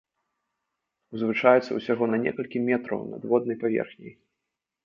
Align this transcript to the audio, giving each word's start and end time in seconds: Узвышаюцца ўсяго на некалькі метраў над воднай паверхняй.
Узвышаюцца 1.17 1.71
ўсяго 1.79 2.09
на 2.13 2.17
некалькі 2.25 2.65
метраў 2.71 3.07
над 3.13 3.21
воднай 3.33 3.57
паверхняй. 3.67 4.13